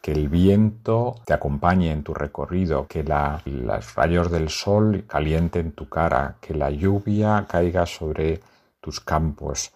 [0.04, 5.88] que el viento te acompañe en tu recorrido, que los rayos del sol calienten tu
[5.88, 8.42] cara, que la lluvia caiga sobre
[8.82, 9.72] tus campos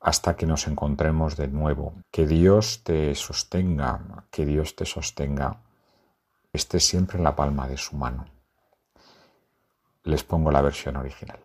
[0.00, 1.94] hasta que nos encontremos de nuevo.
[2.10, 5.58] Que Dios te sostenga, que Dios te sostenga,
[6.52, 8.26] esté siempre en la palma de su mano.
[10.04, 11.38] Les pongo la versión original.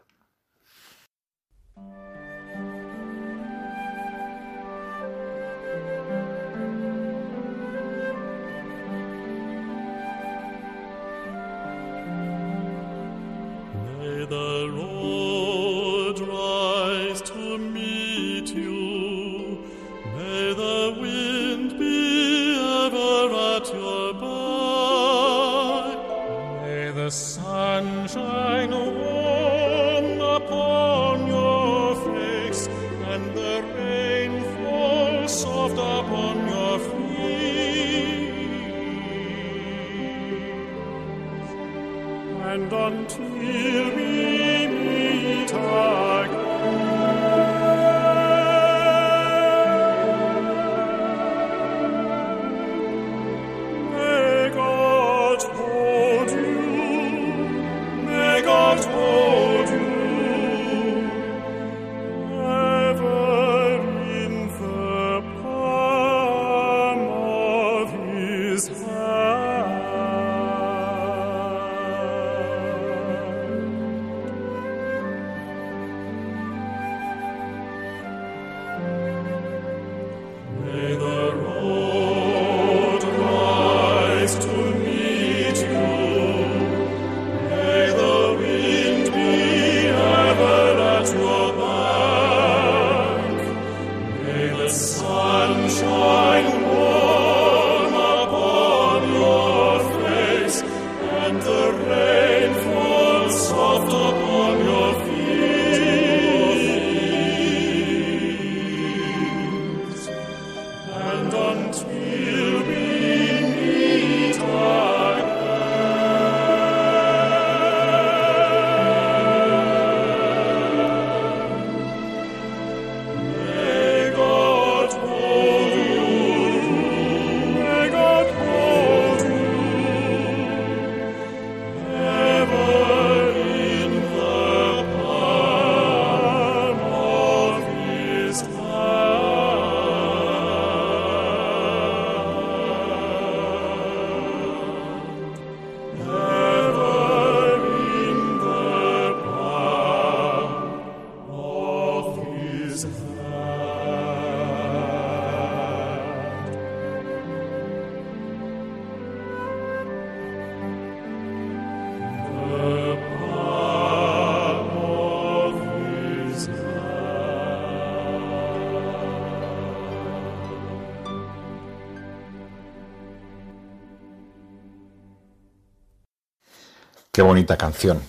[177.15, 178.01] Qué bonita canción,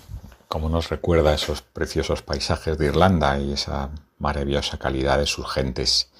[0.49, 6.11] como nos recuerda esos preciosos paisajes de Irlanda y esa maravillosa calidad de sus gentes.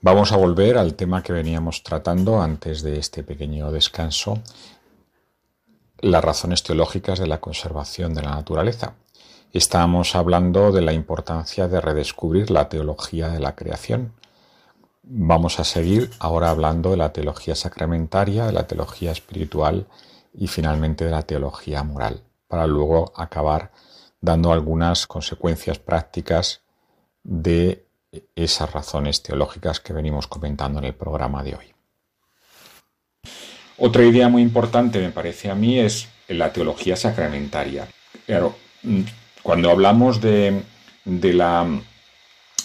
[0.00, 4.40] Vamos a volver al tema que veníamos tratando antes de este pequeño descanso,
[6.00, 8.94] las razones teológicas de la conservación de la naturaleza.
[9.52, 14.12] Estábamos hablando de la importancia de redescubrir la teología de la creación.
[15.04, 19.86] Vamos a seguir ahora hablando de la teología sacramentaria, de la teología espiritual
[20.34, 23.72] y finalmente de la teología moral, para luego acabar
[24.20, 26.62] dando algunas consecuencias prácticas
[27.22, 27.86] de
[28.34, 31.66] esas razones teológicas que venimos comentando en el programa de hoy.
[33.78, 37.88] Otra idea muy importante, me parece a mí, es la teología sacramentaria.
[38.26, 38.54] Claro,
[39.42, 40.62] cuando hablamos de,
[41.04, 41.66] la,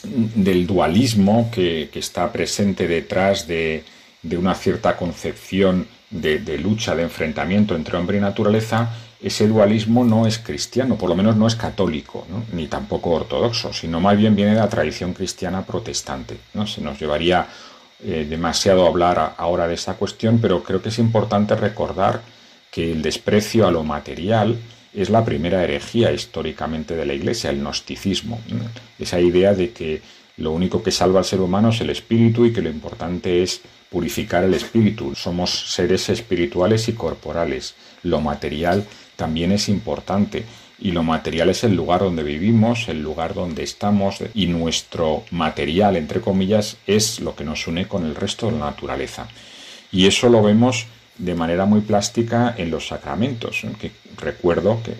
[0.03, 3.84] del dualismo que, está presente detrás de,
[4.21, 8.89] de una cierta concepción de, lucha, de enfrentamiento entre hombre y naturaleza,
[9.21, 13.99] ese dualismo no es cristiano, por lo menos no es católico, ni tampoco ortodoxo, sino
[13.99, 16.37] más bien viene de la tradición cristiana protestante.
[16.53, 16.67] ¿no?
[16.67, 17.47] Se nos llevaría
[18.03, 22.21] eh, demasiado hablar ahora de esta cuestión, pero creo que es importante recordar
[22.69, 24.57] que el desprecio a lo material
[24.93, 28.39] es la primera herejía históricamente de la Iglesia, el gnosticismo.
[28.99, 30.01] Esa idea de que
[30.37, 33.61] lo único que salva al ser humano es el espíritu y que lo importante es
[33.89, 35.15] purificar el espíritu.
[35.15, 37.76] Somos seres espirituales y corporales.
[38.04, 40.45] Lo material también es importante
[40.80, 45.95] y lo material es el lugar donde vivimos, el lugar donde estamos y nuestro material,
[45.95, 49.27] entre comillas, es lo que nos une con el resto de la naturaleza.
[49.92, 50.85] Y eso lo vemos
[51.17, 54.94] de manera muy plástica en los sacramentos, que recuerdo que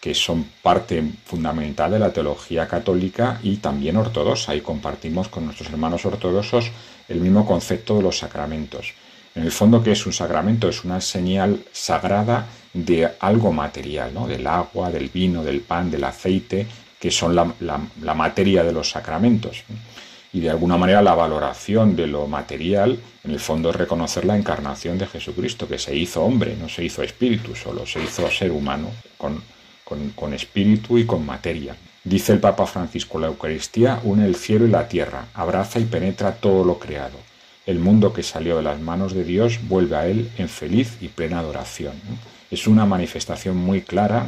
[0.00, 5.68] que son parte fundamental de la teología católica y también ortodoxa, y compartimos con nuestros
[5.68, 6.70] hermanos ortodoxos
[7.10, 8.94] el mismo concepto de los sacramentos.
[9.34, 10.68] En el fondo, ¿qué es un sacramento?
[10.68, 14.26] Es una señal sagrada de algo material, ¿no?
[14.26, 16.66] del agua, del vino, del pan, del aceite,
[16.98, 19.62] que son la, la materia de los sacramentos.
[20.32, 24.36] Y de alguna manera la valoración de lo material, en el fondo, es reconocer la
[24.36, 28.52] encarnación de Jesucristo, que se hizo hombre, no se hizo espíritu solo, se hizo ser
[28.52, 29.42] humano con
[30.14, 31.76] con, espíritu y con materia.
[32.04, 36.32] Dice el Papa Francisco, la Eucaristía une el cielo y la tierra, abraza y penetra
[36.32, 37.18] todo lo creado.
[37.66, 41.08] El mundo que salió de las manos de Dios vuelve a Él en feliz y
[41.08, 41.92] plena adoración.
[42.50, 44.26] Es una manifestación muy clara,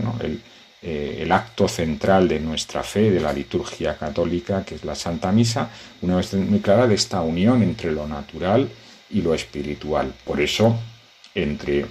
[0.82, 5.32] eh, el, acto central de nuestra fe, de la liturgia católica, que es la Santa
[5.32, 5.70] Misa,
[6.02, 8.68] una vez muy clara de esta unión entre lo natural
[9.08, 10.12] y lo espiritual.
[10.24, 10.78] Por eso,
[11.34, 11.86] entre,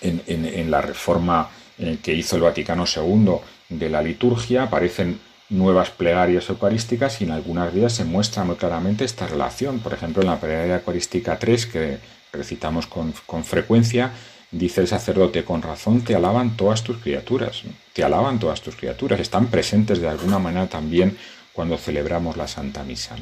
[0.00, 1.48] en, en la reforma
[1.78, 3.34] eh, que hizo el Vaticano II
[3.68, 8.56] de la liturgia aparecen nuevas plegarias eucarísticas y en algunas de ellas se muestra muy
[8.56, 9.78] claramente esta relación.
[9.80, 11.98] Por ejemplo, en la plegaria eucarística 3, que
[12.32, 13.12] recitamos con,
[13.44, 14.12] frecuencia,
[14.50, 17.62] dice el sacerdote, con razón te alaban todas tus criaturas,
[17.92, 21.16] te alaban todas tus criaturas, están presentes de alguna manera también
[21.52, 23.16] cuando celebramos la Santa Misa.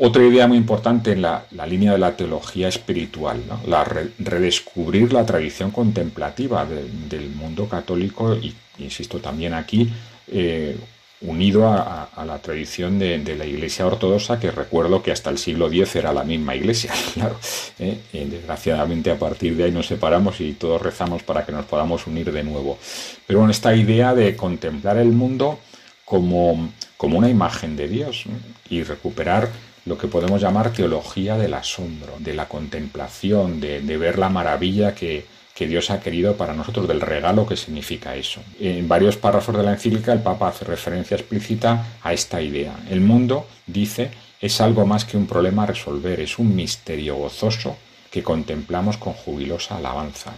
[0.00, 5.72] Otra idea muy importante en la, línea de la teología espiritual, la redescubrir la tradición
[5.72, 9.90] contemplativa del mundo católico y, insisto también aquí,
[10.28, 10.76] eh,
[11.20, 15.96] unido a, la tradición de, la Iglesia ortodoxa, que recuerdo que hasta el siglo X
[15.96, 17.36] era la misma Iglesia, claro.
[17.78, 17.98] ¿eh?
[18.12, 22.30] desgraciadamente a partir de ahí nos separamos y todos rezamos para que nos podamos unir
[22.30, 22.78] de nuevo.
[23.26, 25.58] Pero bueno, esta idea de contemplar el mundo
[26.04, 28.24] como, como una imagen de Dios
[28.70, 29.48] y recuperar
[29.86, 35.24] lo que podemos llamar teología del asombro, de la contemplación, de ver la maravilla que,
[35.58, 38.40] que Dios ha querido para nosotros, del regalo que significa eso.
[38.60, 42.76] En varios párrafos de la encíclica el Papa hace referencia explícita a esta idea.
[42.88, 47.76] El mundo, dice, es algo más que un problema a resolver, es un misterio gozoso
[48.08, 50.32] que contemplamos con jubilosa alabanza.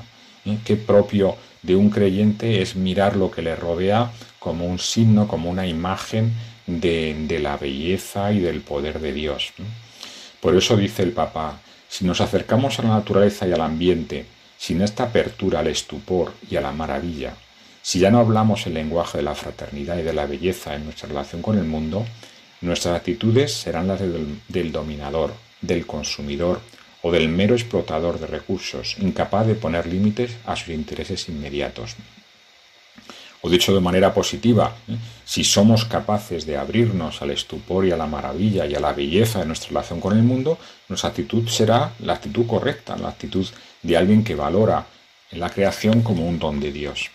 [0.46, 0.56] ¿Eh?
[0.64, 5.50] Qué propio de un creyente es mirar lo que le rodea como un signo, como
[5.50, 6.32] una imagen
[6.66, 9.52] de, de la belleza y del poder de Dios.
[10.40, 11.60] Por eso dice el Papa,
[11.90, 14.24] si nos acercamos a la naturaleza y al ambiente,
[14.60, 17.34] sin esta apertura al estupor y a la maravilla,
[17.80, 21.08] si ya no hablamos el lenguaje de la fraternidad y de la belleza en nuestra
[21.08, 22.04] relación con el mundo,
[22.60, 25.32] nuestras actitudes serán las del, dominador,
[25.62, 26.60] del consumidor
[27.00, 31.96] o del mero explotador de recursos, incapaz de poner límites a sus intereses inmediatos.
[33.40, 34.96] O dicho de manera positiva, ¿eh?
[35.24, 39.38] si somos capaces de abrirnos al estupor y a la maravilla y a la belleza
[39.38, 40.58] de nuestra relación con el mundo,
[40.90, 43.46] nuestra actitud será la actitud correcta, la actitud
[43.82, 44.86] de alguien que valora
[45.32, 47.10] la creación como un don de Dios.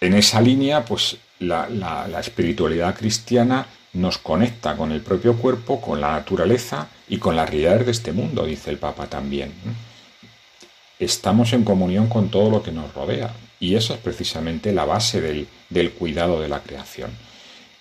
[0.00, 6.12] En esa línea, pues la, espiritualidad cristiana nos conecta con el propio cuerpo, con la
[6.12, 9.52] naturaleza y con las realidades de este mundo, dice el Papa también.
[10.98, 15.20] Estamos en comunión con todo lo que nos rodea y eso es precisamente la base
[15.20, 17.10] del, del cuidado de la creación.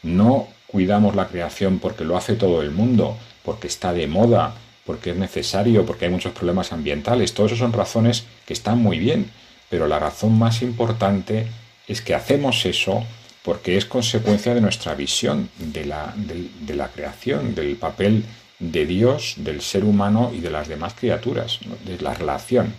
[0.02, 4.56] No cuidamos la creación porque lo hace todo el mundo, porque está de moda,
[4.86, 7.34] porque es necesario, porque hay muchos problemas ambientales.
[7.34, 9.30] Todas esas son razones que están muy bien,
[9.70, 11.48] pero la razón más importante
[11.88, 13.04] es que hacemos eso
[13.44, 18.24] porque es consecuencia de nuestra visión de la, de, la creación, del papel
[18.60, 22.74] de Dios, del ser humano y de las demás criaturas, de la relación.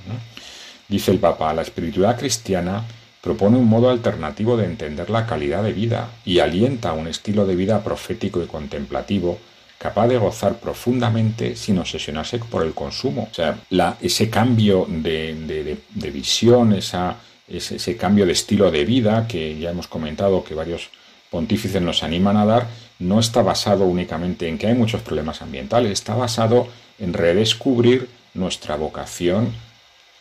[0.89, 2.85] Dice el Papa, la espiritualidad cristiana
[3.21, 7.57] propone un modo alternativo de entender la calidad de vida y alienta un estilo de
[7.57, 9.39] vida profético y contemplativo
[9.85, 13.29] capaz de gozar profundamente sin obsesionarse por el consumo.
[13.31, 13.59] O sea,
[14.01, 15.77] ese cambio de,
[16.11, 17.17] visión, esa,
[17.47, 20.89] ese, cambio de estilo de vida que ya hemos comentado que varios
[21.29, 22.67] pontífices nos animan a dar,
[22.99, 26.67] no está basado únicamente en que hay muchos problemas ambientales, está basado
[26.99, 29.53] en redescubrir nuestra vocación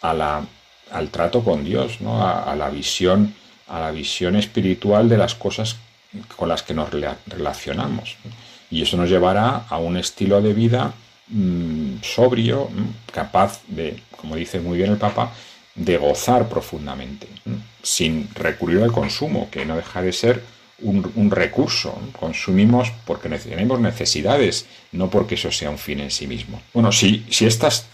[0.01, 0.45] a la,
[0.91, 2.21] al trato con Dios, ¿no?
[2.27, 3.33] a, la visión,
[3.69, 5.77] a la visión espiritual de las cosas
[6.35, 6.89] con las que nos
[7.27, 8.17] relacionamos.
[8.73, 10.93] Y eso nos llevará a un estilo de vida
[11.27, 15.31] mm, sobrio, mm, capaz de, como dice muy bien el Papa,
[15.75, 17.27] de gozar profundamente,
[17.83, 20.43] sin recurrir al consumo, que no deja de ser
[20.79, 21.99] un, recurso.
[22.19, 26.59] Consumimos porque tenemos necesidades, no porque eso sea un fin en sí mismo.
[26.73, 27.85] Bueno, si, si estas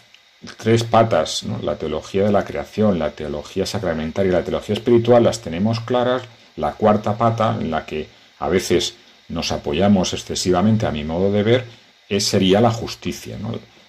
[0.58, 5.42] tres patas, la teología de la creación, la teología sacramentaria y la teología espiritual, las
[5.42, 6.24] tenemos claras,
[6.56, 8.08] la cuarta pata, en la que
[8.40, 8.96] a veces
[9.30, 11.66] nos apoyamos excesivamente, a mi modo de ver,
[12.10, 13.38] es, sería la justicia,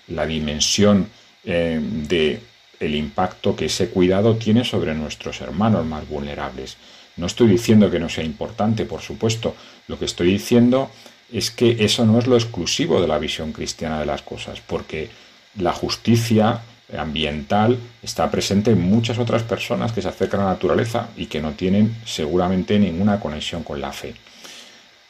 [0.08, 1.08] la dimensión
[1.44, 2.40] eh, de
[2.80, 6.76] impacto que ese cuidado tiene sobre nuestros hermanos más vulnerables.
[7.16, 9.54] No estoy diciendo que no sea importante, por supuesto.
[9.88, 10.90] Lo que estoy diciendo
[11.32, 15.10] es que eso no es lo exclusivo de la visión cristiana de las cosas, porque
[15.58, 16.62] la justicia
[16.96, 21.40] ambiental está presente en muchas otras personas que se acercan a la naturaleza y que
[21.40, 24.14] no tienen seguramente ninguna conexión con la fe.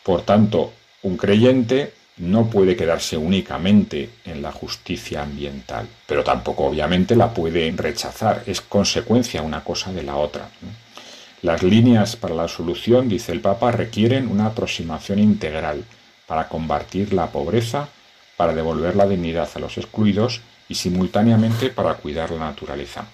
[0.02, 0.72] Por tanto,
[1.02, 7.70] un creyente no puede quedarse únicamente en la justicia ambiental, pero tampoco obviamente la puede
[7.74, 10.48] rechazar, es consecuencia una cosa de la otra.
[11.42, 15.84] Las líneas para la solución, dice el Papa, requieren una aproximación integral
[16.26, 17.88] para combatir la pobreza,
[18.36, 23.06] para devolver la dignidad a los excluidos y simultáneamente para cuidar la naturaleza.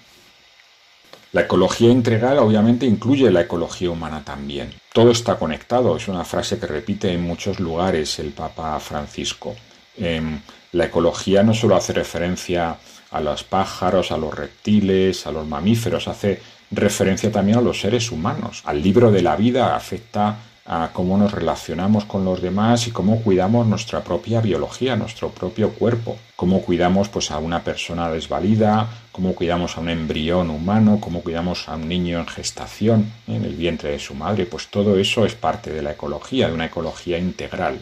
[1.36, 4.72] La ecología integral obviamente incluye la ecología humana también.
[4.94, 9.54] Todo está conectado, es una frase que repite en muchos lugares el Papa Francisco.
[9.98, 10.40] Em,
[10.72, 12.78] la ecología no solo hace referencia
[13.10, 18.10] a los pájaros, a los reptiles, a los mamíferos, hace referencia también a los seres
[18.10, 18.62] humanos.
[18.64, 20.38] Al libro de la vida afecta
[20.68, 25.70] a cómo nos relacionamos con los demás y cómo cuidamos nuestra propia biología, nuestro propio
[25.70, 31.22] cuerpo, cómo cuidamos pues a una persona desvalida, cómo cuidamos a un embrión humano, cómo
[31.22, 35.24] cuidamos a un niño en gestación en el vientre de su madre, pues todo eso
[35.24, 37.78] es parte de la ecología, de una ecología integral,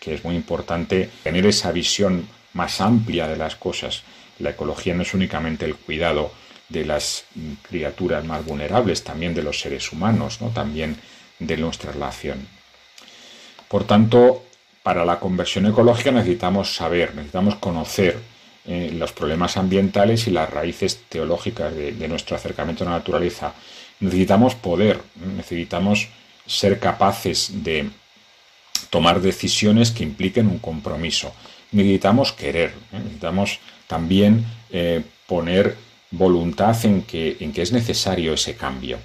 [0.00, 4.02] que es muy importante tener esa visión más amplia de las cosas.
[4.40, 6.32] La ecología no es únicamente el cuidado
[6.68, 7.24] de las
[7.62, 10.48] criaturas más vulnerables, también de los seres humanos, ¿no?
[10.48, 10.96] También
[11.38, 12.46] de nuestra relación.
[13.68, 14.44] Por tanto,
[14.82, 18.20] para la conversión ecológica necesitamos saber, necesitamos conocer
[18.68, 23.52] eh, los problemas ambientales y las raíces teológicas de, nuestro acercamiento a la naturaleza.
[24.00, 25.00] Necesitamos poder,
[25.36, 26.08] necesitamos
[26.46, 27.90] ser capaces de
[28.90, 31.32] tomar decisiones que impliquen un compromiso.
[31.72, 32.98] Necesitamos querer, ¿eh?
[32.98, 35.76] necesitamos también eh, poner
[36.10, 38.98] voluntad en que, en que es necesario ese cambio.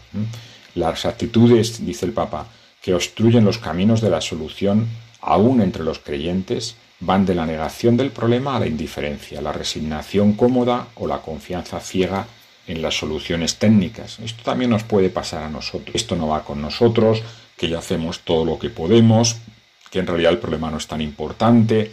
[0.75, 2.47] Las actitudes, dice el Papa,
[2.81, 4.87] que obstruyen los caminos de la solución,
[5.21, 10.33] aún entre los creyentes, van de la negación del problema a la indiferencia, la resignación
[10.33, 12.27] cómoda o la confianza ciega
[12.67, 14.19] en las soluciones técnicas.
[14.19, 15.95] Esto también nos puede pasar a nosotros.
[15.95, 17.21] Esto no va con nosotros,
[17.57, 19.37] que ya hacemos todo lo que podemos,
[19.89, 21.91] que en realidad el problema no es tan importante.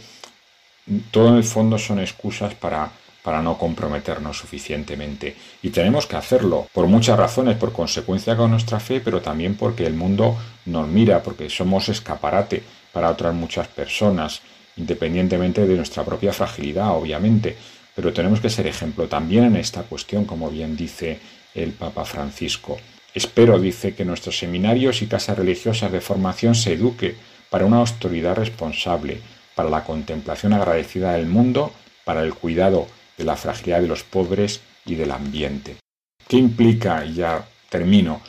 [1.11, 2.91] Todo en el fondo son excusas para
[3.23, 5.35] para no comprometernos suficientemente.
[5.61, 9.85] Y tenemos que hacerlo por muchas razones, por consecuencia con nuestra fe, pero también porque
[9.85, 14.41] el mundo nos mira, porque somos escaparate para otras muchas personas,
[14.77, 17.55] independientemente de nuestra propia fragilidad, obviamente.
[17.95, 21.19] Pero tenemos que ser ejemplo también en esta cuestión, como bien dice
[21.53, 22.77] el Papa Francisco.
[23.13, 27.15] Espero, dice, que nuestros seminarios y casas religiosas de formación se eduque
[27.49, 29.19] para una autoridad responsable,
[29.55, 31.73] para la contemplación agradecida del mundo,
[32.05, 32.87] para el cuidado
[33.19, 35.75] de la fragilidad de los pobres y del ambiente.
[36.25, 38.21] ¿Qué implica, y ya termino,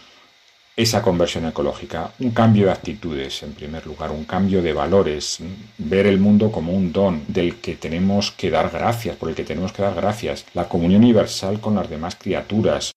[0.76, 2.12] esa conversión ecológica?
[2.18, 5.38] Un cambio de actitudes, en primer lugar, un cambio de valores,
[5.78, 9.44] ver el mundo como un don del que tenemos que dar gracias, por el que
[9.44, 12.90] tenemos que dar gracias, la comunión universal con las demás criaturas,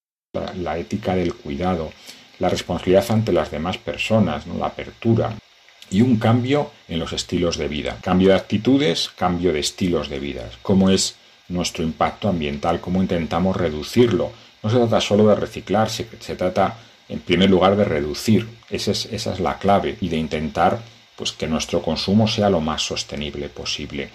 [0.55, 1.93] la, ética del cuidado,
[2.39, 4.57] la responsabilidad ante las demás personas, ¿no?
[4.57, 5.37] la apertura,
[5.91, 7.99] y un cambio en los estilos de vida.
[8.01, 10.49] Cambio de actitudes, cambio de estilos de vida.
[10.63, 11.17] ¿Cómo es
[11.53, 14.31] nuestro impacto ambiental, cómo intentamos reducirlo.
[14.61, 16.77] No se trata solo de reciclar, se, trata
[17.07, 20.81] en primer lugar de reducir, esa es, esa es la clave, y de intentar
[21.15, 24.09] pues, que nuestro consumo sea lo más sostenible posible.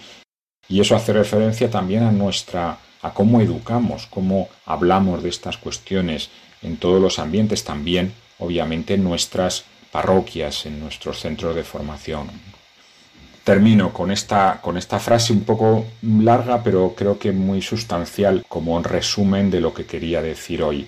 [0.67, 6.29] Y eso hace referencia también a nuestra a cómo educamos, cómo hablamos de estas cuestiones
[6.61, 12.29] en todos los ambientes, también obviamente en nuestras parroquias, en nuestros centros de formación
[13.49, 18.75] termino con esta, con esta frase un poco larga, pero creo que muy sustancial como
[18.75, 20.85] un resumen de lo que quería decir hoy.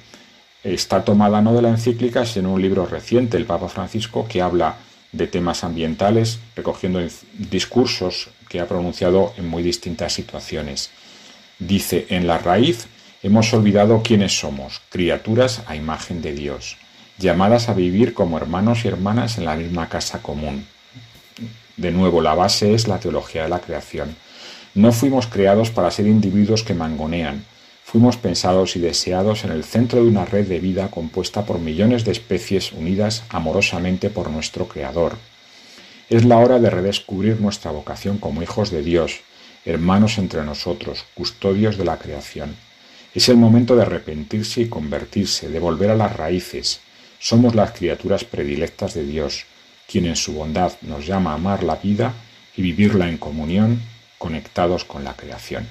[0.64, 4.44] Está tomada no de la encíclica, sino en un libro reciente, el Papa Francisco, que
[4.44, 4.76] habla
[5.12, 7.02] de temas ambientales, recogiendo
[7.34, 10.92] discursos que ha pronunciado en muy distintas situaciones.
[11.58, 12.86] Dice, en la raíz
[13.24, 16.78] hemos olvidado quiénes somos, criaturas a imagen de Dios,
[17.18, 20.68] llamadas a vivir como hermanos y hermanas en la misma casa común
[21.82, 24.16] de nuevo, la base es la teología de la creación.
[24.76, 27.44] No fuimos creados para ser individuos que mangonean.
[27.84, 32.06] Fuimos pensados y deseados en el centro de una red de vida compuesta por millones
[32.06, 35.18] de especies unidas amorosamente por nuestro Creador.
[36.10, 39.22] Es la hora de redescubrir nuestra vocación como hijos de Dios,
[39.66, 42.56] hermanos entre nosotros, custodios de la creación.
[43.14, 46.80] Es el momento de arrepentirse y convertirse, de volver a las raíces.
[47.20, 49.46] Somos las criaturas predilectas de Dios
[49.92, 52.14] quien en su bondad nos llama a amar la vida
[52.56, 53.82] y vivirla en comunión,
[54.18, 55.68] conectados con la creación.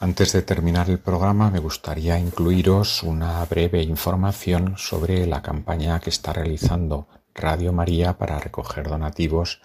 [0.00, 6.10] Antes de terminar el programa me gustaría incluiros una breve información sobre la campaña que
[6.10, 9.60] está realizando Radio María para recoger donativos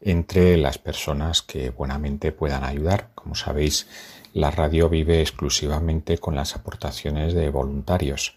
[0.00, 3.10] entre las personas que buenamente puedan ayudar.
[3.14, 3.86] Como sabéis,
[4.32, 8.34] la radio vive exclusivamente con las aportaciones de voluntarios.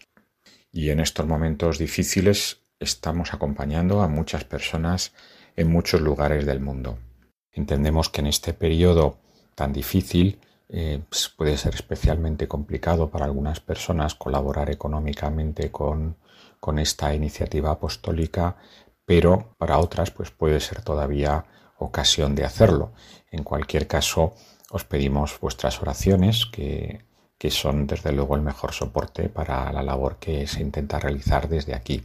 [0.72, 5.12] Y en estos momentos difíciles estamos acompañando a muchas personas
[5.54, 6.98] en muchos lugares del mundo.
[7.52, 9.18] Entendemos que en este periodo
[9.54, 16.16] tan difícil eh, pues puede ser especialmente complicado para algunas personas colaborar económicamente con,
[16.78, 18.56] esta iniciativa apostólica,
[19.04, 21.44] pero para otras pues puede ser todavía
[21.78, 22.92] ocasión de hacerlo.
[23.30, 24.34] En cualquier caso,
[24.70, 30.46] os pedimos vuestras oraciones, que son desde luego el mejor soporte para la labor que
[30.46, 32.04] se intenta realizar desde aquí.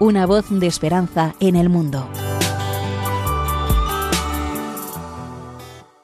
[0.00, 2.08] una voz de esperanza en el mundo.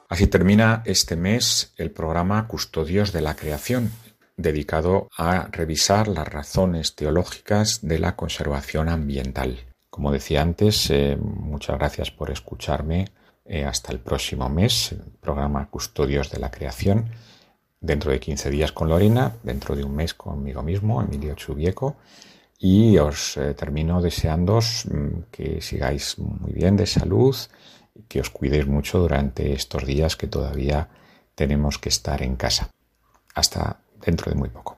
[0.07, 3.91] Así termina este mes el programa Custodios de la Creación,
[4.37, 9.59] dedicado a revisar las razones teológicas de la conservación ambiental.
[9.89, 13.09] Como decía antes, eh, muchas gracias por escucharme.
[13.45, 17.09] Eh, hasta el próximo mes, el programa Custodios de la Creación.
[17.79, 21.97] Dentro de 15 días con Lorena, dentro de un mes conmigo mismo, Emilio Chubieco.
[22.63, 27.35] Y os eh, termino deseándoos mm, que sigáis muy bien de salud,
[28.07, 30.87] que os cuidéis mucho durante estos días que todavía
[31.33, 32.69] tenemos que estar en casa.
[33.33, 34.77] Hasta dentro de muy poco.